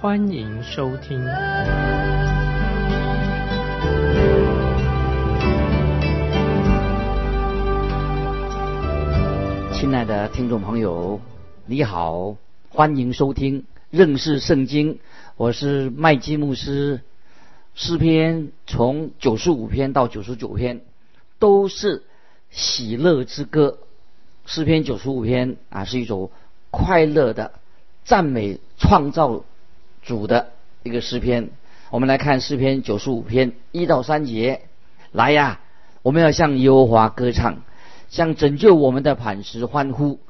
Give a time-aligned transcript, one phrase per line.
[0.00, 1.22] 欢迎收听。
[9.74, 11.20] 亲爱的听众朋友。
[11.66, 12.34] 你好，
[12.70, 15.00] 欢迎收听认识圣经。
[15.36, 17.02] 我是麦基牧师。
[17.74, 20.80] 诗篇从九十五篇到九十九篇
[21.38, 22.04] 都是
[22.48, 23.76] 喜乐之歌。
[24.46, 26.30] 诗篇九十五篇啊是一首
[26.70, 27.52] 快乐的
[28.02, 29.44] 赞美创造
[30.02, 30.50] 主的
[30.82, 31.50] 一个诗篇。
[31.90, 34.62] 我们来看诗篇九十五篇一到三节。
[35.12, 35.60] 来呀，
[36.02, 37.62] 我们要向耶和华歌唱，
[38.08, 40.20] 向拯救我们的磐石欢呼。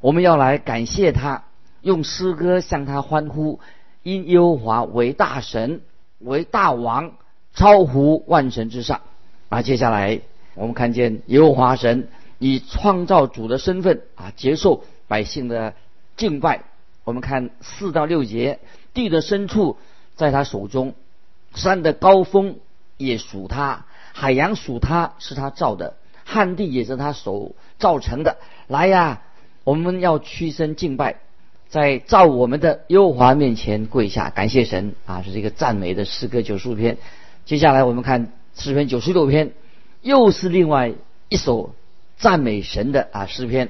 [0.00, 1.44] 我们要来感谢他，
[1.82, 3.60] 用诗歌向他欢呼，
[4.02, 5.82] 因耶和华为大神，
[6.18, 7.12] 为大王，
[7.54, 9.02] 超乎万神之上。
[9.50, 10.20] 啊，接下来
[10.54, 15.74] 我们看见耶和华神以创造主的身份啊，接受百姓的
[16.16, 16.62] 敬拜。
[17.04, 18.60] 我们看四到六节，
[18.94, 19.76] 地的深处
[20.16, 20.94] 在他手中，
[21.54, 22.56] 山的高峰
[22.96, 28.38] 也属他，海洋属他，是他造的，旱地也是他手造成的。
[28.68, 29.22] 来呀！
[29.64, 31.20] 我们要屈身敬拜，
[31.68, 35.22] 在造我们的耶和华面前跪下，感谢神啊！
[35.22, 36.98] 是这个赞美的诗歌九十五篇。
[37.44, 39.52] 接下来我们看诗篇九十六篇，
[40.00, 40.94] 又是另外
[41.28, 41.76] 一首
[42.16, 43.68] 赞美神的啊诗篇，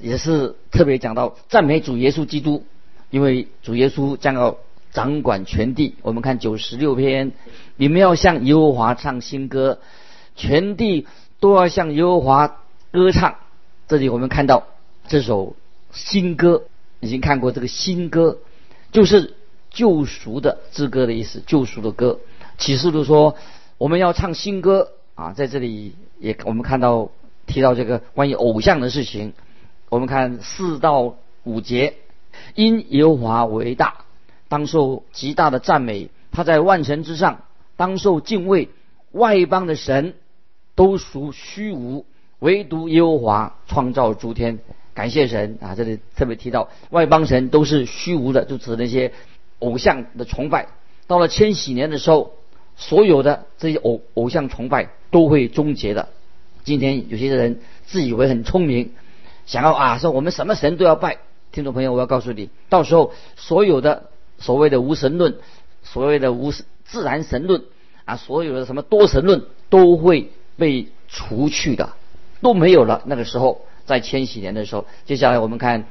[0.00, 2.64] 也是特别讲到赞美主耶稣基督，
[3.12, 4.58] 因为主耶稣将要
[4.90, 5.94] 掌管全地。
[6.02, 7.30] 我们看九十六篇，
[7.76, 9.78] 你们要向耶和华唱新歌，
[10.34, 11.06] 全地
[11.38, 12.48] 都要向耶和华
[12.90, 13.36] 歌唱。
[13.86, 14.66] 这里我们看到。
[15.08, 15.56] 这首
[15.90, 16.62] 新歌
[17.00, 18.38] 已经看过，这个新歌
[18.92, 19.34] 就是
[19.68, 22.20] 救赎的之歌的意思，救赎的歌。
[22.56, 23.36] 启示录说
[23.78, 27.10] 我们要唱新歌啊，在这里也我们看到
[27.46, 29.32] 提到这个关于偶像的事情。
[29.88, 31.94] 我们看四到五节，
[32.54, 34.04] 因耶和华为大，
[34.48, 37.42] 当受极大的赞美，他在万神之上，
[37.76, 38.68] 当受敬畏。
[39.12, 40.14] 外邦的神
[40.74, 42.06] 都属虚无，
[42.38, 44.58] 唯独耶和华创造诸天。
[44.94, 45.74] 感谢神啊！
[45.74, 49.12] 这里特别提到外邦神都是虚无的，就指那些
[49.58, 50.68] 偶像的崇拜。
[51.06, 52.32] 到了千禧年的时候，
[52.76, 56.08] 所有的这些偶偶像崇拜都会终结的。
[56.64, 58.92] 今天有些人自以为很聪明，
[59.44, 61.18] 想要啊说我们什么神都要拜。
[61.52, 65.36] 听众朋友，我要告诉你，到时候所有的所谓的无神论、
[65.82, 67.62] 所谓的无自然神论
[68.04, 71.94] 啊，所有的什么多神论都会被除去的，
[72.40, 73.02] 都没有了。
[73.06, 73.60] 那个时候。
[73.84, 75.86] 在千禧年的时候，接下来我们看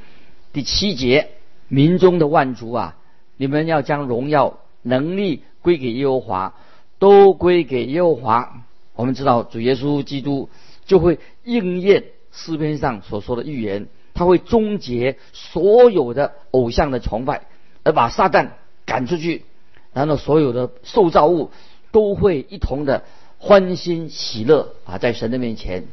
[0.54, 1.28] 第七节，
[1.68, 2.96] 民中的万族啊，
[3.36, 6.54] 你们要将荣耀、能力归给耶和华，
[6.98, 8.64] 都归给耶和华。
[8.94, 10.48] 我们知道主耶稣基督
[10.86, 17.42] 就会应验诗篇上所说的预言，他会终结所有的偶像的崇拜，
[17.82, 18.48] 而把撒旦
[18.86, 19.44] 赶出去，
[19.92, 21.50] 然后所有的受造物
[21.90, 23.04] 都会一同的
[23.38, 25.84] 欢欣喜乐啊，在神的面前。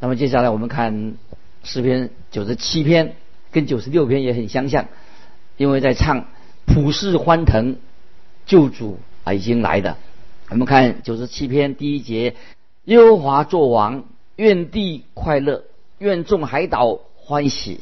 [0.00, 1.14] 那么接下来我们看。
[1.64, 3.16] 诗篇九十七篇
[3.50, 4.86] 跟九十六篇也很相像，
[5.56, 6.26] 因为在唱
[6.66, 7.76] 普世欢腾，
[8.46, 9.96] 救主啊已经来的。
[10.50, 12.36] 我们看九十七篇第一节：
[12.84, 14.04] 耶和华作王，
[14.36, 15.64] 愿地快乐，
[15.98, 17.80] 愿众海岛欢喜。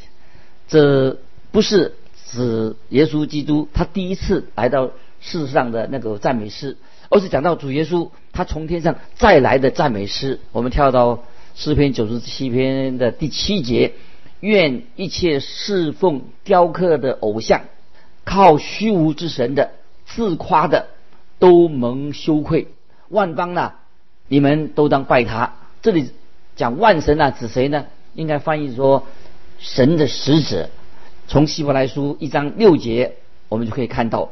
[0.67, 1.17] 这
[1.53, 1.95] 不是
[2.33, 4.91] 指耶稣基督他第一次来到
[5.21, 6.77] 世上的那个赞美诗，
[7.09, 10.41] 而是讲到主耶稣他从天上再来的赞美诗。
[10.51, 11.23] 我们跳到。
[11.59, 13.95] 诗篇九十七篇的第七节：
[14.41, 17.63] 愿一切侍奉雕刻的偶像、
[18.27, 19.71] 靠虚无之神的、
[20.05, 20.89] 自夸的，
[21.39, 22.69] 都蒙羞愧。
[23.09, 23.73] 万邦呐，
[24.29, 25.55] 你们都当拜他。
[25.81, 26.11] 这里
[26.57, 27.87] 讲万神啊，指谁呢？
[28.13, 29.07] 应该翻译说
[29.67, 30.71] 神的使者。
[31.27, 33.17] 从希伯来书一章六节，
[33.49, 34.31] 我们就可以看到：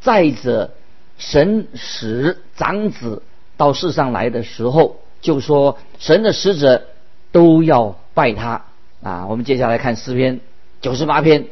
[0.00, 0.70] 再者，
[1.18, 3.22] 神使长子
[3.58, 4.96] 到世上来的时候。
[5.20, 6.88] 就说神的使者
[7.30, 8.64] 都要拜他
[9.04, 9.28] 啊！
[9.28, 10.40] 我们接下来看诗篇
[10.80, 11.46] 九十八篇，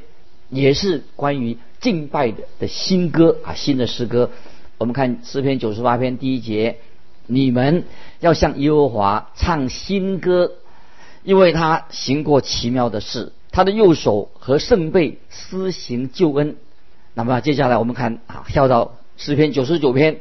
[0.49, 4.29] 也是关于敬拜的的新歌啊，新的诗歌。
[4.77, 6.79] 我们看诗篇九十八篇第一节：
[7.29, 7.85] 你们
[8.19, 10.51] 要向耶和华唱新歌，
[11.23, 16.57] 因为他行过奇妙的事，他的右手和圣背施行救恩。
[17.15, 20.21] 那么接下来我们看啊，跳到诗篇九十九篇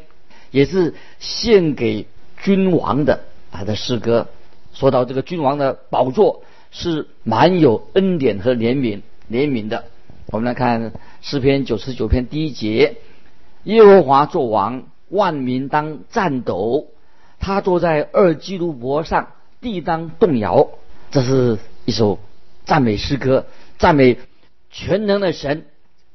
[0.52, 2.08] 也是献给
[2.42, 4.28] 君王的他的诗歌。
[4.74, 9.02] 说到这个君王的宝座是满有恩典和怜悯
[9.32, 9.86] 怜悯的。
[10.28, 10.92] 我们来看
[11.22, 12.98] 诗篇九十九篇第一节：
[13.64, 16.88] 耶和华作王，万民当战斗。
[17.40, 19.30] 他坐在二基路伯上，
[19.62, 20.68] 地当动摇。
[21.12, 22.20] 这是一首
[22.66, 23.48] 赞美诗歌，
[23.80, 24.20] 赞美
[24.70, 25.66] 全能的神，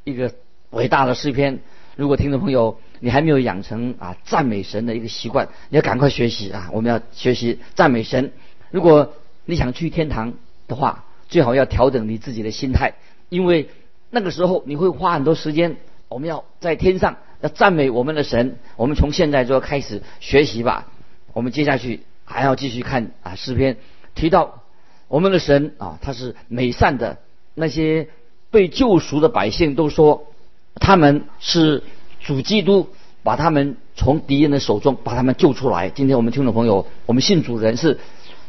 [0.04, 0.32] 一个
[0.70, 1.58] 伟大的诗篇。
[1.96, 6.70] 如果听众朋友你还没有养成啊赞美神的一个习惯，你要赶快学习啊！
[6.72, 8.32] 我们要学习赞美神。
[8.70, 9.14] 如果
[9.44, 10.34] 你想去天堂
[10.68, 12.94] 的话，最好要调整你自己的心态，
[13.28, 13.68] 因为
[14.10, 15.76] 那个时候你会花很多时间。
[16.08, 18.58] 我们要在天上要赞美我们的神。
[18.76, 20.86] 我们从现在就要开始学习吧。
[21.32, 23.78] 我们接下去还要继续看啊诗篇，
[24.14, 24.62] 提到
[25.08, 27.18] 我们的神啊，他是美善的。
[27.54, 28.08] 那些
[28.50, 30.26] 被救赎的百姓都说，
[30.74, 31.82] 他们是
[32.20, 32.88] 主基督
[33.22, 35.90] 把他们从敌人的手中把他们救出来。
[35.90, 37.98] 今天我们听众朋友，我们信主人是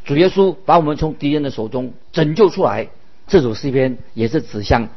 [0.03, 2.89] 主耶稣把我们从敌人的手中拯救出来。
[3.27, 4.89] 这首诗篇也是指向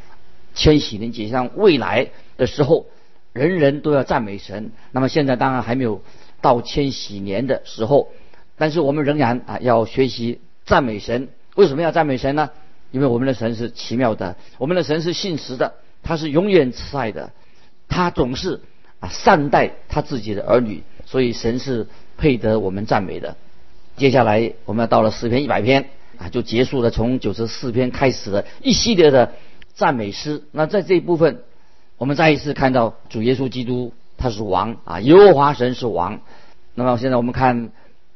[0.54, 2.86] 千禧年，指向未来的时候，
[3.32, 4.72] 人人都要赞美神。
[4.92, 6.02] 那么现在当然还没有。
[6.40, 8.10] 到千禧年的时候，
[8.56, 11.30] 但是我们仍然啊要学习赞美神。
[11.58, 12.50] 为什么要赞美神呢？
[12.92, 15.74] 因为我们的神是奇妙的，我们的神是信实的，
[16.04, 17.32] 他是永远慈爱的，
[17.88, 18.60] 他总是
[19.00, 23.34] 啊善待他自己的儿女，所以神是配得我们赞美的。
[23.96, 29.32] 接下来我们要到了诗篇一百篇啊，就结束了从九十四篇开始的一系列的
[29.74, 30.44] 赞美诗。
[30.52, 31.42] 那在这一部分，
[31.96, 33.92] 我们再一次看到主耶稣基督。
[34.20, 36.20] 他是王啊，耶和华神是王。
[36.74, 37.70] 那么现在我们看，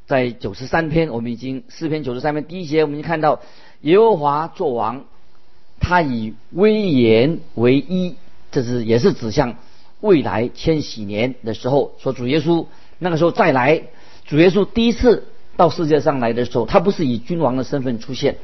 [0.06, 3.40] 在九十三篇，我们已经四篇九十三篇第一节，我们已经看到
[3.82, 5.04] 耶和华作王，
[5.81, 8.16] 他以威严为一，
[8.50, 9.56] 这是也是指向
[10.00, 12.66] 未来千禧年的时候，说主耶稣
[12.99, 13.82] 那个时候再来。
[14.25, 15.26] 主耶稣第一次
[15.56, 18.37] 到世界上来的时候，他不是以君王的身份出现，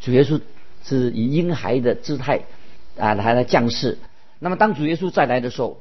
[0.00, 0.40] 主耶稣
[0.82, 2.42] 是以婴孩的姿态
[2.98, 3.98] 啊来来降世。
[4.38, 5.80] 那么当主耶稣再来的时候，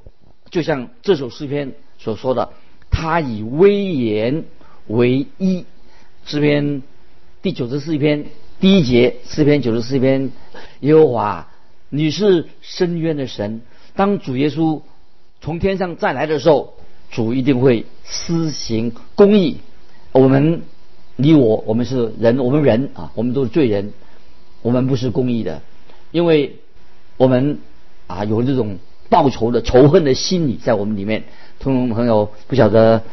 [0.52, 2.50] 就像这首诗篇所说的，
[2.92, 4.44] 他以威严
[4.88, 5.66] 为一。
[6.28, 6.82] 诗篇
[7.44, 8.26] 第九十四篇
[8.60, 10.32] 第一节，诗篇九十四篇，
[10.80, 11.48] 耶和华，
[11.90, 13.62] 你是深渊的神。
[13.96, 14.82] 当主耶稣
[15.40, 16.74] 从天上再来的时候，
[17.12, 19.58] 主一定会施行公义。
[20.12, 20.64] 我们
[21.16, 23.94] 你我，我们是人，我们人啊，我们都是罪人，
[24.64, 25.62] 我们不是公义的，
[26.10, 26.56] 因为
[27.18, 27.60] 我们
[28.08, 28.80] 啊有这种。
[29.08, 31.26] 报仇的仇恨的心理在我们里面，
[31.60, 33.04] 听众朋友不晓得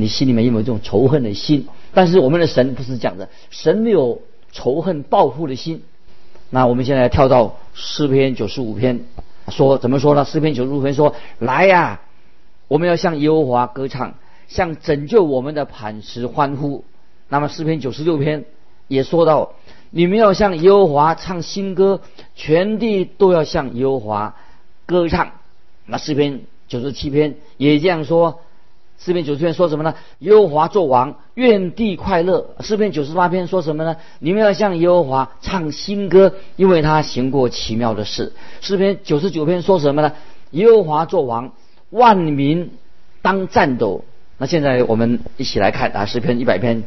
[0.00, 1.68] 你心里面有没有这种仇恨的心？
[1.92, 5.82] 但是我们的神不是讲的，神没有仇恨报复的心。
[6.48, 9.00] 那我们现在跳到诗篇九十五篇，
[9.48, 10.24] 说怎么说呢？
[10.24, 12.00] 诗篇九十五篇说：“来呀，
[12.66, 14.14] 我们要向耶和华歌唱，
[14.48, 16.84] 向拯救我们的磐石欢呼。”
[17.28, 18.44] 那么诗篇九十六篇
[18.88, 19.52] 也说到
[19.90, 22.00] ：“你们要向耶和华唱新歌，
[22.34, 24.34] 全地都要向耶和华。”
[24.86, 25.32] 歌唱，
[25.86, 28.40] 那诗篇九十七篇也这样说。
[29.02, 29.94] 诗篇九十篇说什么呢？
[30.18, 32.54] 耶和华作王，愿地快乐。
[32.60, 33.96] 诗篇九十八篇说什么呢？
[34.18, 38.34] 你们要向耶和华唱新歌，因为他行过奇妙的事。
[38.60, 40.12] 诗篇九十九篇说什么呢？
[40.50, 41.52] 耶和华作王，
[41.88, 42.72] 万民
[43.22, 44.04] 当战斗。
[44.36, 46.82] 那现在我们一起来看啊，诗篇一百篇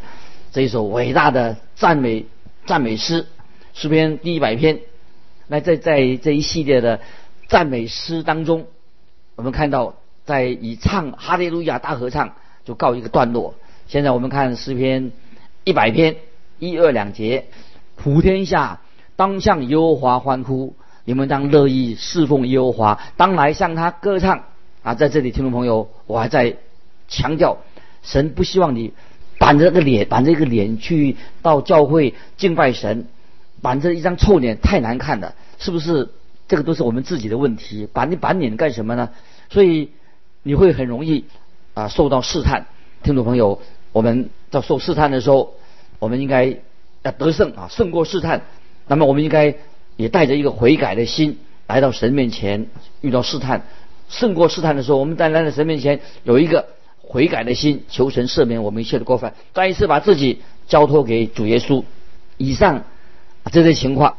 [0.52, 2.26] 这一首伟大的赞美
[2.66, 3.26] 赞美诗。
[3.74, 4.82] 诗篇第一百篇，
[5.48, 7.00] 那在在这一系列的。
[7.50, 8.66] 赞美诗当中，
[9.36, 12.34] 我们看到在以唱哈利路亚大合唱
[12.66, 13.56] 就告一个段落。
[13.88, 15.12] 现在我们看诗篇
[15.64, 16.16] 一百篇
[16.60, 17.46] 一二两节，
[17.96, 18.82] 普天下
[19.16, 20.76] 当向耶和华欢呼，
[21.06, 24.46] 你们当乐意侍奉耶和华，当来向他歌唱
[24.82, 24.96] 啊！
[24.96, 26.56] 在这里，听众朋友，我还在
[27.08, 27.58] 强调，
[28.02, 28.94] 神不希望你
[29.38, 33.08] 板着个脸，板着一个脸去到教会敬拜神，
[33.62, 36.10] 板着一张臭脸太难看了，是不是？
[36.48, 39.10] 这个都是我们自己的问题，板你板脸干什么呢？
[39.50, 39.92] 所以
[40.44, 41.26] 你会很容易
[41.74, 42.68] 啊受到试探。
[43.02, 45.54] 听众朋友，我们在受试探的时候，
[46.00, 46.58] 我们应该
[47.02, 48.42] 要得胜啊，胜过试探。
[48.88, 49.56] 那么我们应该
[49.96, 52.68] 也带着一个悔改的心来到神面前，
[53.02, 53.64] 遇到试探，
[54.10, 56.68] 胜过试探的时候，我们在来到神面前有一个
[57.02, 61.84] 悔改的心，求神赦免我们一切的过犯，再一次把自己交托给主耶稣。
[62.38, 62.84] 以上
[63.52, 64.18] 这些情况，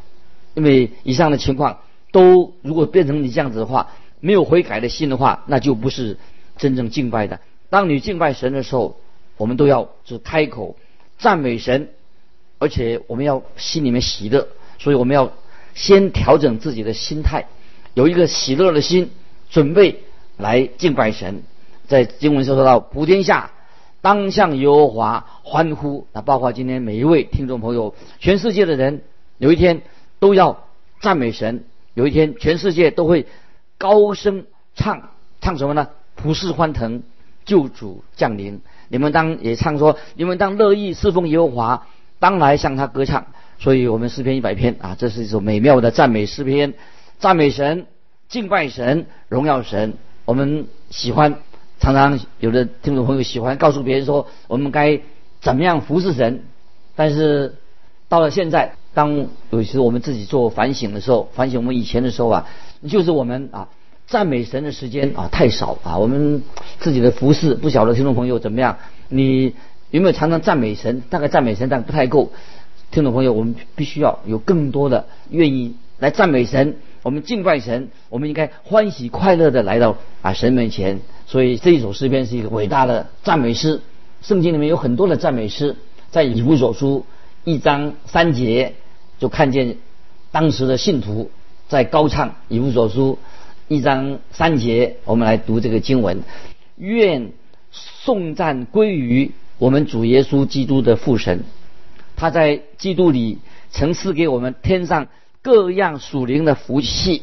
[0.55, 1.79] 因为以上的情况。
[2.11, 6.17] 都如果变成你这样子的话，没有悔改的心的话，那就不是
[6.57, 7.39] 真正敬拜的。
[7.69, 8.97] 当你敬拜神的时候，
[9.37, 10.77] 我们都要是开口
[11.17, 11.89] 赞美神，
[12.59, 14.47] 而且我们要心里面喜乐，
[14.79, 15.31] 所以我们要
[15.73, 17.47] 先调整自己的心态，
[17.93, 19.11] 有一个喜乐的心，
[19.49, 20.03] 准备
[20.37, 21.43] 来敬拜神。
[21.87, 23.51] 在经文说到，普天下
[24.01, 26.07] 当向耶和华欢呼。
[26.13, 29.01] 那包括今天每一位听众朋友，全世界的人，
[29.37, 29.81] 有一天
[30.19, 30.63] 都要
[31.01, 33.27] 赞美神，有一天全世界都会
[33.85, 35.09] 高声唱
[35.41, 35.89] 唱什么呢？
[36.15, 37.03] 普世欢腾，
[37.45, 38.61] 救主降临。
[38.87, 41.85] 你们当也唱说，你们当乐意侍奉耶和华，
[42.17, 43.27] 当来向他歌唱。
[43.59, 46.73] 所以我们诗篇一百篇啊，这是一首美妙的赞美诗篇，
[47.19, 47.85] 赞美神，
[48.27, 49.93] 敬拜神，荣耀神。
[50.25, 51.35] 我们喜欢
[51.79, 54.99] 常常有的听众朋友喜欢告诉别人说，我们该
[55.41, 56.43] 怎么样服侍神。
[56.95, 57.53] 但是
[58.07, 62.47] 到了现在，当有时我们自己做反省的时候，反省我们以前的时候啊，
[62.87, 63.67] 就是我们啊
[64.07, 65.97] 赞美神的时间啊太少啊。
[65.97, 66.43] 我们
[66.79, 68.77] 自己的服侍，不晓得听众朋友怎么样？
[69.09, 69.55] 你
[69.89, 71.01] 有没有常常赞美神？
[71.09, 72.31] 大概赞美神，但不太够。
[72.91, 81.01] 听众朋友，我们必须要有更多的愿意来赞美神，我们敬拜神，我们应该欢喜快乐的来到啊神面前。
[81.25, 83.81] 所以这一首诗篇是一个伟大的赞美诗。
[84.21, 85.75] 圣经里面有很多的赞美诗，
[86.11, 87.05] 在以弗所书
[87.45, 88.73] 一章三节
[89.19, 89.77] 就看见
[90.31, 91.29] 当时的信徒
[91.69, 93.19] 在高唱以弗所书
[93.67, 94.97] 一章三节。
[95.05, 96.23] 我们来读这个经文：
[96.75, 97.31] 愿
[97.71, 101.43] 颂赞归于我们主耶稣基督的父神。
[102.15, 103.37] 他在基督里
[103.69, 105.07] 曾赐给我们天上
[105.43, 107.21] 各样属灵的福气，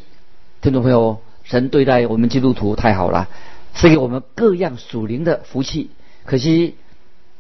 [0.61, 3.29] 听众朋友，神对待我们基督徒太好了，
[3.75, 5.91] 赐给我们各样属灵的福气。
[6.25, 6.77] 可惜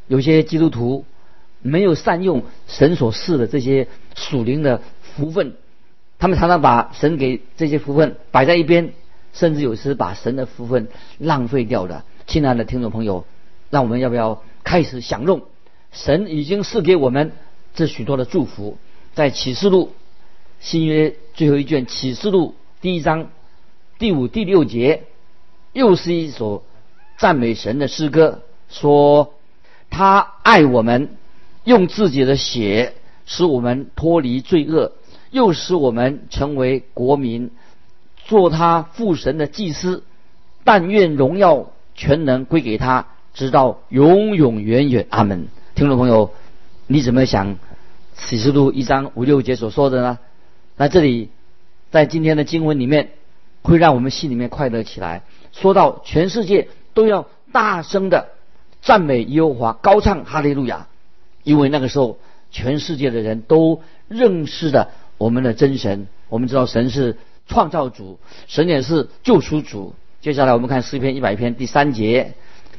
[0.08, 1.04] 有些基督徒
[1.62, 5.54] 没有善用神所赐的这些属灵的福分，
[6.18, 8.92] 他们常常把神给这些福分摆在一边，
[9.32, 10.88] 甚至有时把神的福分
[11.18, 12.04] 浪费掉了。
[12.26, 13.24] 亲爱的听众朋友，
[13.70, 15.42] 那我们要不要开始享用？
[15.92, 17.32] 神已经赐给我们
[17.74, 18.78] 这许多的祝福，
[19.14, 19.92] 在启示录
[20.60, 23.28] 新约最后一卷启示录第一章
[23.98, 25.02] 第五、第六节，
[25.72, 26.64] 又是一首
[27.18, 28.40] 赞美神的诗歌，
[28.70, 29.34] 说
[29.90, 31.16] 他爱我们，
[31.64, 32.94] 用自己的血
[33.26, 34.92] 使我们脱离罪恶，
[35.30, 37.50] 又使我们成为国民，
[38.24, 40.02] 做他父神的祭司。
[40.64, 45.06] 但愿荣耀全能归给他，直到永永远远。
[45.10, 45.48] 阿门。
[45.74, 46.30] 听众朋友，
[46.86, 47.56] 你怎么想
[48.14, 50.18] 启示录一章五六节所说的呢？
[50.76, 51.30] 那这里
[51.90, 53.10] 在今天的经文里面，
[53.62, 55.22] 会让我们心里面快乐起来。
[55.52, 58.28] 说到全世界都要大声的
[58.82, 60.86] 赞美耶和华，高唱哈利路亚，
[61.42, 62.18] 因为那个时候
[62.50, 66.06] 全世界的人都认识的我们的真神。
[66.28, 69.94] 我们知道神是创造主，神也是救赎主。
[70.20, 72.34] 接下来我们看诗篇一百篇第三节。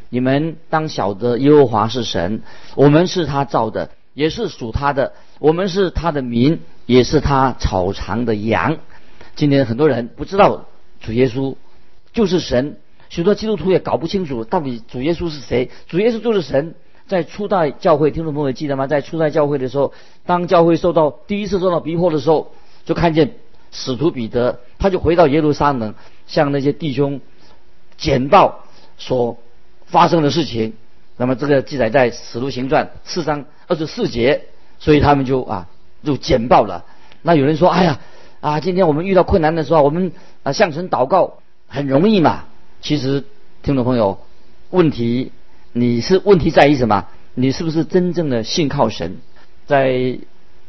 [0.10, 2.42] 你们当晓得耶和华是神，
[2.76, 8.78] 我们是他造的，也是属他的，我们是他的民，也是他草场的羊。
[9.36, 10.66] 今天很多人不知道
[11.02, 11.56] 主耶稣
[12.12, 12.78] 就是神，
[13.10, 15.72] 许多基督徒也搞不清楚到底主耶稣是谁。
[15.88, 16.76] 主耶稣就是神。
[17.08, 18.88] 在初代教会，听众朋友记得吗？
[18.88, 19.94] 在初代教会的时候，
[20.26, 22.52] 当教会受到第一次受到逼迫的时候，
[22.86, 23.36] 就看见
[23.72, 25.94] 使徒彼得，他就回到耶路撒冷，
[26.28, 27.22] 向那些弟兄
[27.98, 28.64] 简报
[28.98, 29.38] 所。
[29.86, 30.74] 发生的事情，
[31.18, 34.46] 那么这个记载在《使徒行传》四章二十四节，
[34.80, 35.68] 所以他们就啊
[36.04, 36.84] 就简报了。
[37.22, 38.00] 那有人说：“哎呀
[38.42, 41.36] 啊，今天我们遇到困难的时候，我们啊向神祷告
[41.68, 42.46] 很容易嘛。”
[42.82, 43.24] 其实，
[43.62, 44.18] 听众朋友，
[44.72, 45.32] 问题
[45.74, 47.08] 你是问题在于什么？
[47.34, 49.18] 你是不是真正的信靠神？
[49.66, 49.90] 在《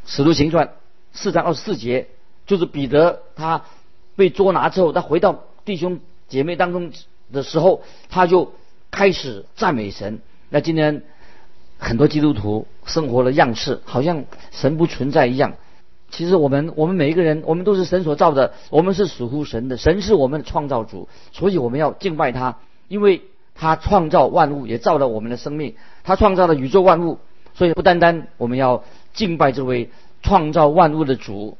[0.06, 0.66] 使徒行传》
[1.12, 2.08] 四章二十四节，
[2.46, 3.64] 就是彼得他
[4.16, 6.90] 被捉拿之后，他回到弟兄姐妹当中
[7.32, 8.52] 的时候，他就。
[8.96, 10.20] 开始赞美神。
[10.50, 11.02] 那今天
[11.78, 15.54] 很多基督徒生活的样式，好像神不存在一样。
[16.12, 23.22] 其实我们我们每一个人，我们都是神所造的，我们是属乎神的，神是我们的创造主，所以我们要敬拜他，因为
[23.54, 27.18] 他创造万物，也造了我们的生命，他创造了宇宙万物，
[27.54, 29.90] 所以不单单我们要敬拜这位
[30.22, 31.56] 创造万物的主。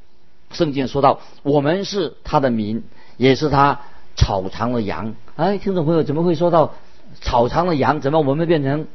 [0.50, 2.84] 圣经说到，我们是他的民，
[3.16, 3.80] 也是他
[4.16, 5.14] 草场的羊。
[5.36, 6.74] 哎，听众朋友，怎么会说到？
[7.20, 8.88] 草场的羊怎么我们变成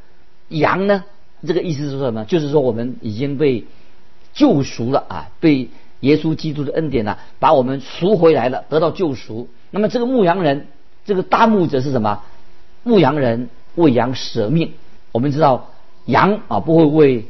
[0.48, 1.04] 羊呢？
[1.46, 2.26] 这个意思是什么？
[2.26, 3.64] 就是说我们已经被
[4.34, 9.48] 救赎了啊，被耶稣基督的恩典呢，把我们赎回来了，得到救赎。
[9.70, 10.66] 那么这个牧羊人，
[11.06, 12.22] 这个大牧者是什么？
[12.82, 14.72] 牧羊人为羊舍命。
[15.12, 15.70] 我们知道
[16.06, 17.26] 羊啊不会为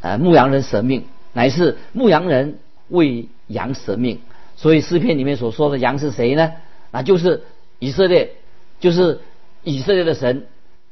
[0.00, 4.20] 呃牧羊人舍命，乃是牧羊人为羊舍命。
[4.56, 6.52] 所以诗篇里面所说的羊是谁呢？
[6.90, 7.42] 那就是
[7.78, 8.32] 以色列，
[8.80, 9.20] 就是。
[9.64, 10.46] 以色列的神，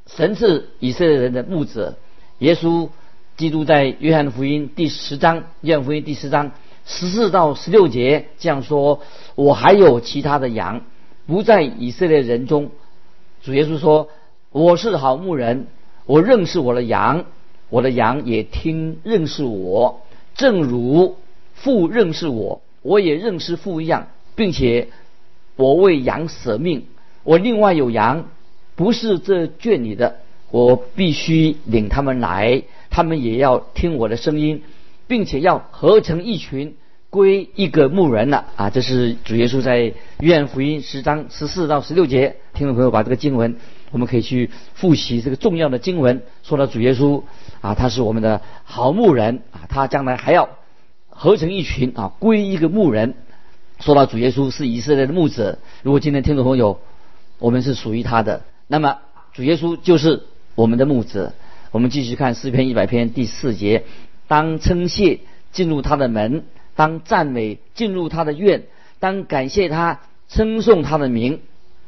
[0.06, 1.96] 神是以色列人的牧者。
[2.40, 2.90] 耶稣
[3.36, 6.50] 基督在约翰福音第十章，约翰福音第十章
[6.84, 9.00] 十四到十六节这样说
[9.36, 10.82] ：“我还有其他的羊，
[11.26, 12.70] 不在以色列人中。”
[13.46, 14.08] 主耶稣说
[14.50, 15.68] ：“我是好牧人，
[16.04, 17.26] 我认识我的羊，
[17.70, 20.00] 我的羊也听认识我，
[20.34, 21.18] 正如
[21.54, 24.88] 父认识我，我也认识父一样，并且
[25.54, 26.86] 我为羊舍命。
[27.22, 28.24] 我另外有羊，
[28.74, 30.16] 不是这圈里的，
[30.50, 34.64] 我必须领他们来，他们也要听我的声音，
[35.06, 36.74] 并且要合成一群。
[37.16, 38.68] 归一个牧人了啊！
[38.68, 43.56] 这是主耶稣在约翰福音十章十四到十六节，听众朋友把这个经文，
[43.90, 46.20] 我们可以去复习这个重要的经文。
[46.42, 47.22] 说到主耶稣
[47.62, 50.50] 啊，他是我们的好牧人啊，他将来还要
[51.08, 53.14] 合成一群啊，归一个牧人。
[53.80, 56.80] 说到主耶稣是以色列的牧者，如果今天听众朋友
[57.38, 58.98] 我们是属于他的，那么
[59.32, 61.32] 主耶稣就是我们的牧者。
[61.70, 63.84] 我们继续看诗篇一百篇第四节，
[64.28, 65.20] 当称谢
[65.50, 66.44] 进入他的门。
[66.76, 68.64] 当赞美进入他的院，
[69.00, 71.40] 当感谢他称颂他的名，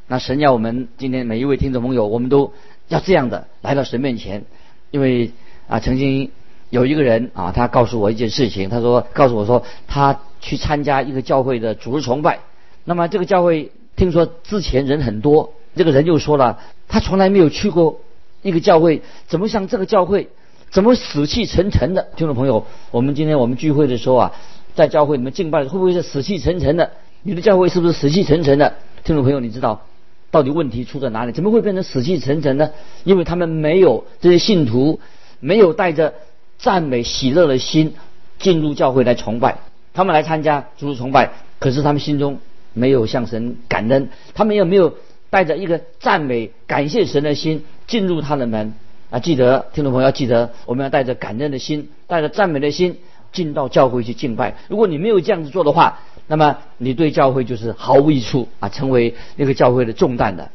[0.06, 2.54] 那神要我们今天每一位听众朋友，我们都
[2.88, 4.46] 要这样的来到神面前，
[4.90, 5.32] 因为
[5.68, 6.30] 啊，曾经
[6.70, 12.40] 有一个人啊，他告诉我一件事情，他说告诉我说他去参加一个教会的主日崇拜，
[12.84, 18.00] 那么这个教会听说之前人很多，这个人就说了，他从来没有去过
[18.40, 20.28] 一个教会，怎么像这个教会，
[20.70, 22.08] 怎么死气沉沉的？
[22.16, 24.32] 听众朋友，我们今天我们聚会的时候啊。
[24.78, 26.92] 在教会里面敬拜，会不会是死气沉沉的？
[27.24, 28.74] 你的教会是不是死气沉沉的？
[29.02, 29.82] 听众朋友，你知道
[30.30, 31.32] 到底问题出在哪里？
[31.32, 32.70] 怎么会变成死气沉沉呢？
[33.02, 35.00] 因为他们没有这些信徒，
[35.40, 36.14] 没有带着
[36.58, 37.94] 赞美喜乐的心
[38.38, 39.58] 进入教会来崇拜。
[39.92, 42.38] 他们来参加主日崇拜，可是他们心中
[42.72, 44.94] 没有向神感恩，他们也没有
[45.28, 48.74] 带着一个赞美感谢神的心进入他的门
[49.10, 49.18] 啊！
[49.18, 52.98] 记得听众朋友要记得，我们要带着感恩的心，带着赞美的心。
[53.32, 60.50] 进到教会去敬拜，如果你没有这样子做的话，那么你对教会就是毫无益处啊，成为那个教会的重担的。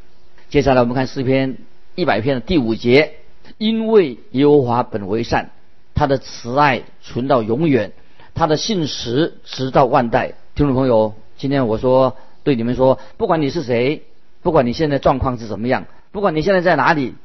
[0.49, 1.57] 接下来我们看诗篇
[1.95, 3.13] 一百篇的第五节，
[3.57, 5.51] 因为耶和华本为善，
[5.95, 7.91] 他的慈爱存到永远，
[8.33, 10.33] 他的信实直到万代。
[10.55, 14.03] 听众朋友，今天我说对你们说，不管你是谁，
[14.41, 17.15] 不管你现在状况是怎么样，不管你现在在哪里，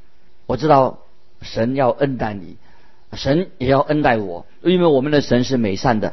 [0.47, 0.99] 我知道
[1.43, 2.57] 神要恩待你。
[3.13, 6.13] 神也要恩待我，因为我们的神是美善的。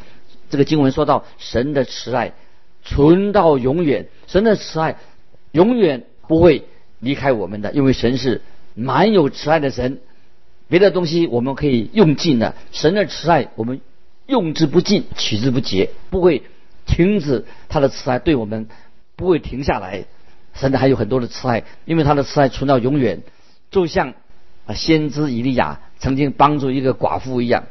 [0.49, 2.33] 这个经文说到神的慈爱
[2.83, 4.97] 存到永远，神的慈爱
[5.51, 6.65] 永远不会
[6.99, 8.41] 离开我们的，因为神是
[8.75, 9.99] 满有慈爱的神。
[10.67, 13.81] 别的东西我们可以用尽了，神的慈爱我们
[14.25, 16.43] 用之不尽，取之不竭，不会
[16.85, 18.67] 停止他的慈爱对我们
[19.15, 20.05] 不会停下来。
[20.53, 23.21] 神的还有很多的慈爱，因为他的慈爱存到永远，
[23.69, 24.13] 就像
[24.67, 25.79] 啊先知以利亚。
[25.97, 27.63] 曾经帮助一个寡妇一样，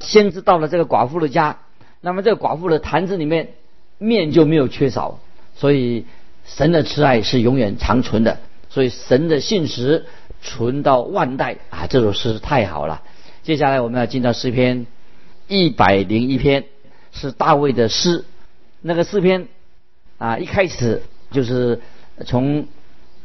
[0.00, 1.58] 先知到了这个寡妇的家，
[2.00, 3.50] 那么这个寡妇的坛子里面
[3.98, 5.20] 面就没有缺少，
[5.54, 6.06] 所以
[6.44, 10.06] 神的慈爱是永远长存的，所以神的信实
[10.42, 11.86] 存到万代啊！
[11.86, 13.02] 这首诗太好了。
[13.42, 14.86] 接下来我们要进到诗篇
[15.46, 16.64] 一百零一篇，
[17.12, 18.24] 是大卫的诗。
[18.80, 19.46] 那个诗篇
[20.16, 21.80] 啊，一开始就是
[22.26, 22.66] 从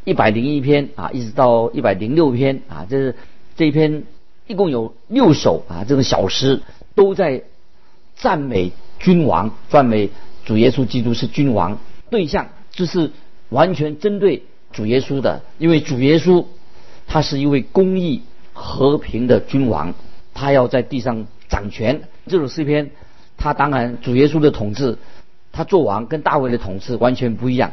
[0.05, 3.15] 一百零一篇啊，一直到一百零六篇啊，这是
[3.55, 4.03] 这一篇。
[4.45, 6.61] 一共有六首啊，这种小诗
[6.95, 7.43] 都在
[8.13, 10.09] 赞美君王，赞美
[10.43, 11.79] 主耶稣基督是君王。
[12.09, 13.11] 对象就是
[13.47, 16.43] 完全针对主耶稣的，因为主耶稣
[17.07, 19.93] 他是一位公义和平的君王，
[20.33, 22.01] 他要在地上掌权。
[22.27, 22.91] 这首诗篇，
[23.37, 24.97] 他当然主耶稣的统治，
[25.53, 27.71] 他做王跟大卫的统治完全不一样，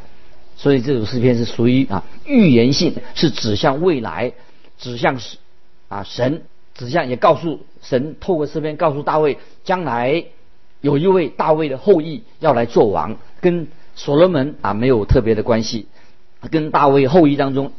[0.61, 4.35] 所以这首诗篇是属于啊预言性，是指向未来，
[4.79, 5.39] 指向是
[5.89, 6.43] 啊神。
[6.75, 10.25] 指向也告诉神，透过诗篇告诉大卫，将来
[10.83, 15.87] 有一位大卫的后裔要来做王，跟所罗门啊没有特别的关系，
[16.51, 17.73] 跟大卫后裔当中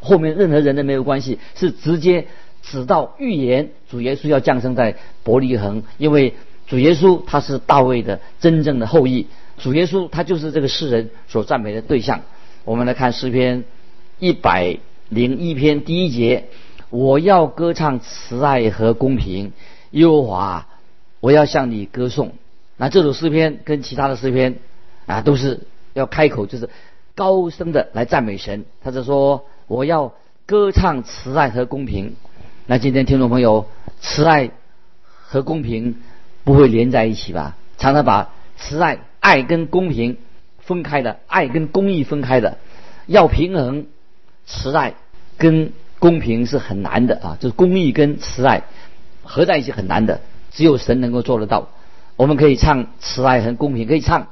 [0.00, 2.26] 后面任何人都没有关系，是直接
[2.62, 6.34] 指到预言主耶稣要降生在伯利恒，因为
[6.66, 9.26] 主耶稣他是大卫的真正的后裔，
[9.58, 12.22] 主耶稣他就是这个世人所赞美的对象。
[12.64, 13.64] 我们来看诗篇
[14.18, 16.44] 一百零一篇第一节。
[16.88, 19.52] 我要歌唱慈爱和公平，
[19.90, 20.68] 耶和华，
[21.18, 22.32] 我要向你歌颂。
[22.76, 24.56] 那这首诗篇跟其他的诗篇
[25.06, 25.62] 啊，都是
[25.94, 26.70] 要开口，就是
[27.16, 28.64] 高声的来赞美神。
[28.84, 30.14] 他是说我要
[30.46, 32.14] 歌唱慈爱和公平。
[32.66, 33.66] 那今天听众朋友，
[34.00, 34.50] 慈爱
[35.08, 35.96] 和公平
[36.44, 37.56] 不会连在一起吧？
[37.78, 40.18] 常常把慈爱、爱跟公平
[40.60, 42.58] 分开的，爱跟公义分开的，
[43.06, 43.86] 要平衡
[44.46, 44.94] 慈爱
[45.36, 45.72] 跟。
[45.98, 48.64] 公平是很难的啊，就是公义跟慈爱
[49.24, 50.20] 合在一起很难的，
[50.52, 51.70] 只有神能够做得到。
[52.16, 54.28] 我们可以唱慈爱和公平，可以唱，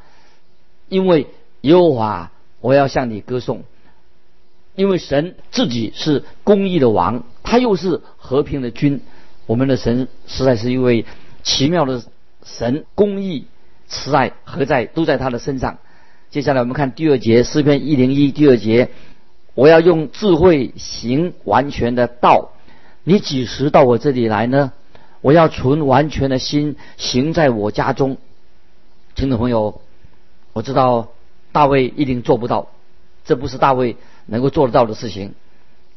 [0.91, 1.27] 因为
[1.63, 2.31] 耶和华，
[2.61, 3.65] 我要向你歌颂。
[4.75, 9.01] 因为神自己是公义的王，他又是和平的君。
[9.47, 11.07] 我们的神实在是一位
[11.43, 12.03] 奇妙的
[12.45, 13.47] 神，公义、
[13.87, 15.79] 慈爱何在都在他的身上。
[16.31, 18.91] 接下来我们看第二节诗篇一零一第二节，
[19.55, 22.51] 我要用智慧行完全的道。
[23.05, 24.73] 你几时到我这里来呢？
[25.21, 28.19] 我要存完全的心行在我家中。
[29.15, 29.81] 听众朋友，
[30.53, 31.09] 我知道
[31.53, 32.69] 大卫一定做不到，
[33.25, 35.35] 这不是大卫能够做得到的事情。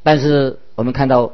[0.04, 1.34] 但是我们看到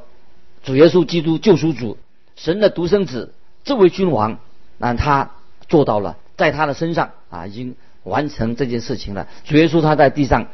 [0.63, 1.97] 主耶稣基督救赎主，
[2.35, 4.39] 神的独生子，这位君王，
[4.77, 5.31] 那他
[5.67, 9.27] 做到了，在他的身上啊，已经完成这件事情了。
[9.43, 10.47] 主耶稣他在地上，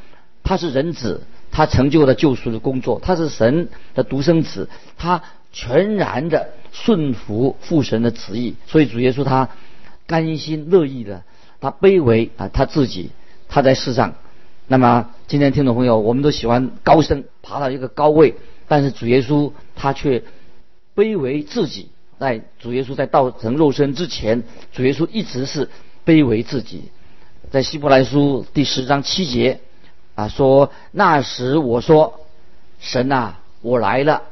[0.44, 9.50] 他是人子，他成就了救赎的工作，他是神的独生子，他全然的顺服父神的旨意，所以主耶稣他。
[10.08, 11.22] 甘心乐意的，
[11.62, 13.12] 他卑微啊，他自己，
[13.48, 14.16] 他在世上。
[14.66, 18.34] 那么今天听众朋友，我们都喜欢高升，爬到一个高位，
[18.68, 20.24] 但是主耶稣他却
[20.96, 21.90] 卑微自己。
[22.20, 25.70] 在主耶稣在道成肉身之前，主耶稣一直是
[26.06, 26.92] 卑微自己。
[27.50, 29.60] 在希伯来书第十章七节
[30.16, 32.20] 啊说：“那时我说，
[32.80, 34.24] 神啊，我来了，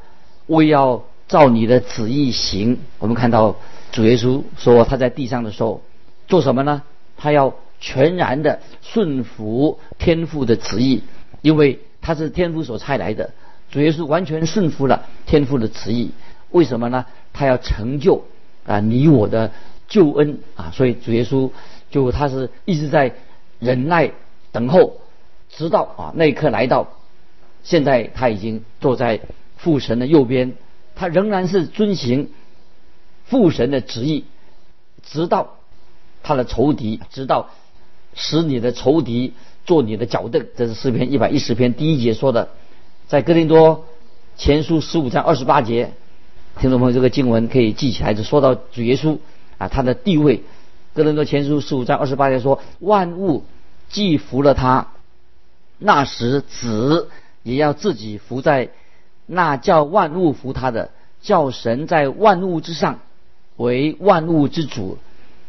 [0.46, 3.56] 我要照你的旨意行。”我们看到。
[3.90, 5.82] 主耶稣说：“他在地上的时候
[6.28, 6.84] 做什么呢？
[7.16, 11.04] 他要全然的顺服天父的旨意，
[11.42, 13.32] 因为他是天父所差来的。
[13.72, 16.12] 主耶稣完全顺服了天父的旨意。
[16.52, 17.06] 为什么呢？
[17.34, 18.26] 他要成就
[18.66, 19.52] 啊你我的
[19.88, 20.72] 救恩啊！
[20.74, 21.52] 所以主耶稣
[21.92, 23.14] 就他是一直在
[23.60, 24.12] 忍耐
[24.52, 24.98] 等候，
[25.50, 26.90] 直到啊那一刻来到。
[27.64, 29.20] 现在他已经坐在
[29.58, 30.54] 父神的右边，
[30.96, 32.30] 他仍然是遵行。”
[33.26, 34.24] 父神的旨意，
[35.04, 35.58] 直到
[36.24, 37.50] 他的仇敌，直到
[38.14, 39.34] 使你的仇敌
[39.66, 40.48] 做你的脚凳。
[40.56, 42.48] 这是诗篇一百一十篇第一节说的，
[43.10, 43.84] 在哥林多
[44.38, 45.92] 前书十五章二十八节，
[46.60, 49.20] 听众朋友这个经文可以记起来，就说到主耶稣
[49.58, 50.44] 啊他的地位。
[50.94, 53.46] 哥林多前书十五章二十八节说，万物
[53.90, 54.88] 既服了他，
[55.78, 57.10] 那时子
[57.44, 58.70] 也要自己服在
[59.28, 60.90] 那叫万物服他的，
[61.22, 63.00] 叫神在万物之上。
[63.58, 65.00] 为万物之主，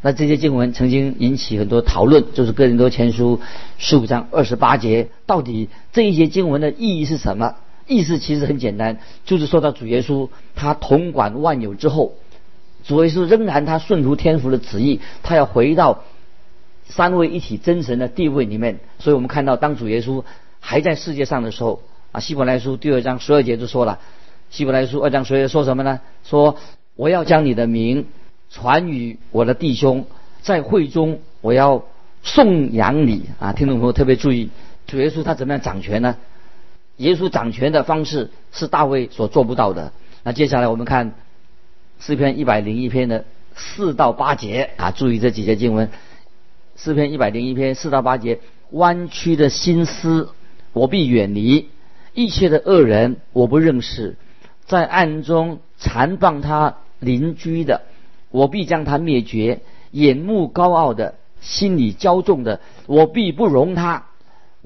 [0.01, 3.41] 那这些经文曾经引起很多讨论，就是哥林多前书
[3.77, 7.57] 十五章二十八节，到底这一些经文的意义是什么？
[7.89, 12.13] 意思其实很简单，就是说到主耶稣他统管万有之后，
[12.85, 16.05] 主耶稣仍然他顺服天父的旨意，他要回到
[16.87, 18.79] 三位一体真神的地位里面。
[19.01, 20.23] 所以我们看到，当主耶稣
[20.61, 23.99] 还在世界上的时候，啊，希伯来书第二章十二节就说了，
[24.51, 26.01] 希伯来书二章十二节说什么呢？
[26.23, 26.57] 说。
[26.99, 28.07] 我要将你的名
[28.51, 30.07] 传与我的弟兄，
[30.43, 31.85] 在会中我要
[32.25, 33.53] 颂扬你啊！
[33.53, 34.51] 听众朋友特别注意，
[34.89, 36.17] 主耶稣他怎么样掌权呢？
[36.99, 39.93] 耶稣掌权的方式是大卫所做不到的。
[40.23, 41.15] 那接下来我们看
[41.99, 43.25] 诗篇一百零一篇的
[43.57, 45.91] 四到八节啊，注意这几节经文。
[46.77, 48.39] 诗篇一百零一篇四到八节，
[48.71, 50.29] 弯曲的心思
[50.73, 51.69] 我必远离，
[52.15, 54.17] 一切的恶人我不认识，
[54.67, 56.77] 在暗中残谤他。
[57.01, 57.83] 邻居的，
[58.33, 59.61] 我必将他灭绝；
[59.93, 64.08] 眼目高傲的，心里骄纵的，我必不容他。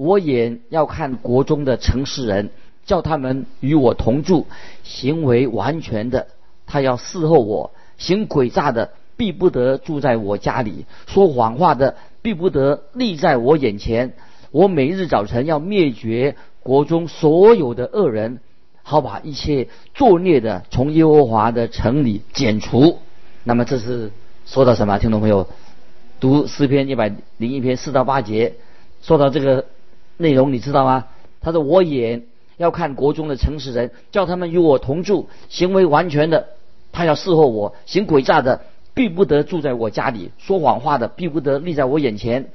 [0.03, 2.49] 我也要看国中的城市人，
[2.85, 4.45] 叫他们与我同住，
[4.83, 6.27] 行为完全的，
[6.67, 14.13] 他要伺候我；行诡诈的，必不得住在我家里；说谎话的，必不得立在我眼前。
[14.51, 18.39] 我每日早晨要灭绝国中所有的恶人。
[18.85, 22.99] 好把一切作孽的从耶和华的城里剪除。
[23.45, 24.11] 那么这是
[24.45, 24.99] 说到什么？
[24.99, 25.47] 听众朋友，
[26.19, 28.55] 读诗篇一百零一篇四到八节，
[29.01, 29.63] 说到这个
[30.17, 31.05] 内容，你知道吗？
[31.41, 32.23] 他说：“我也
[32.57, 36.47] 要看国中的诚实人，叫他们与我同住，行为完全的，
[36.91, 38.61] 他要伺候我；行诡诈的，
[38.93, 42.49] 必不得住在我家里；说谎话的，必不得立在我眼前。”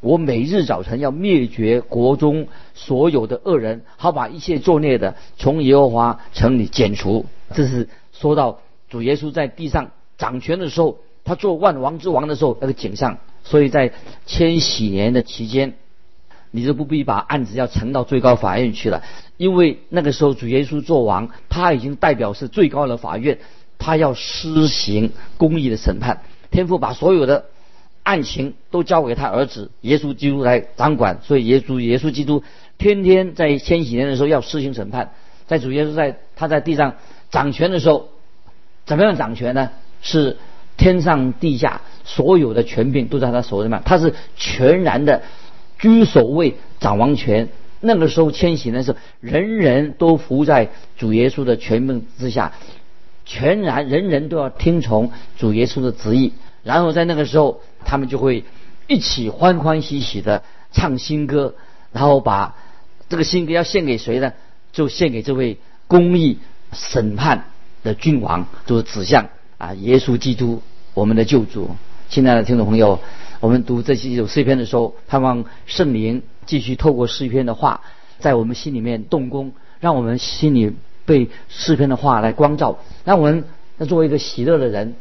[0.00, 7.26] 我每日早晨要灭绝国中所有的恶人，好把一切作孽的从耶和华城里剪除。
[7.52, 13.18] 这是说到主耶稣在地上掌权的时候，他做万王之王的时候那个景象。
[13.42, 13.90] 所以在
[14.24, 15.74] 千禧年的期间，
[16.50, 19.02] 你就不必把案子要呈到最高法院去了，
[19.36, 23.38] 因为那个时候主耶稣做王，他已经代表是最高的法院，
[23.78, 26.22] 他要施行公义的审判。
[26.50, 27.46] 天父把所有的。
[28.04, 32.42] 案情都交给他儿子耶稣基督来掌管，所以耶稣耶稣基督
[32.78, 35.10] 天天在千禧年的时候要施行审判，
[35.46, 36.94] 在主耶稣在他在地上
[37.30, 38.08] 掌权的时候，
[38.86, 39.68] 怎么样掌权呢？
[40.00, 40.38] 是
[40.78, 45.20] 天上地下所有的权柄都在他手里面，他是全然的
[45.78, 47.48] 居首位掌王权，
[47.80, 52.52] 那个时候迁徙的时候，人人都服在主耶稣的权柄之下，
[53.24, 56.32] 全然人人都要听从主耶稣的旨意。
[56.64, 58.44] 然后在那个时候，他们就会
[58.86, 61.54] 一起欢欢喜喜的唱新歌，
[61.92, 62.56] 然后把
[63.08, 64.32] 这个新歌要献给谁呢？
[64.72, 66.38] 就献给这位公义
[66.72, 67.44] 审判
[67.82, 70.62] 的君王，就是指向啊耶稣基督，
[70.92, 71.70] 我们的救主。
[72.10, 73.00] 亲爱的听众朋友，
[73.40, 77.82] 我们读这几首诗篇的时候，盼望圣灵继续透过诗篇的话，
[78.18, 80.72] 在我们心里面动工，让我们心里
[81.04, 83.44] 被诗篇的话来光照，让我们
[83.86, 84.96] 作为一个喜乐的人，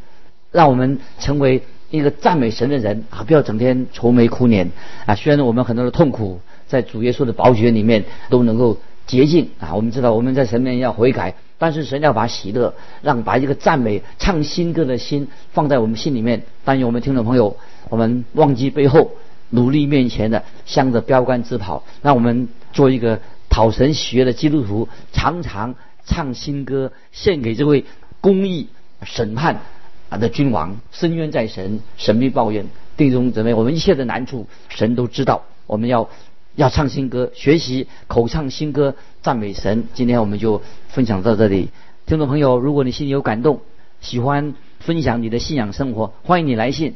[0.52, 3.24] 让我们成为一个赞美神的人啊！
[3.24, 4.72] 不要整天愁眉苦脸
[5.08, 5.16] 啊！
[5.16, 9.74] 虽然我们很多的痛苦，在主耶稣的宝血里面都能够洁净啊！
[9.74, 16.44] 我们知道我们在神面前要悔改，但是神要把喜乐，让把一个赞美、唱新歌的心放在我们心里面。
[16.64, 17.58] 但愿我们听众朋友，
[17.90, 19.12] 我们忘记背后，
[19.50, 21.84] 努力面前的，向着标杆直跑。
[22.02, 23.20] 让我们做一个
[23.50, 27.86] 讨神喜悦的基督徒，常常唱新歌，献给这位
[28.22, 28.68] 公义
[29.04, 29.62] 审判。
[30.10, 32.66] 啊的君王，深渊在神，神必抱怨。
[32.96, 35.44] 弟兄姊妹，我们一切的难处，神都知道。
[35.66, 36.10] 我们要
[36.56, 39.90] 要唱新歌，学习口唱新歌，赞美神。
[39.94, 41.72] 今天我们就分享到这里。
[42.06, 43.60] 听众朋友，如果你心里有感动，
[44.00, 46.96] 喜欢分享你的信仰生活，欢迎你来信，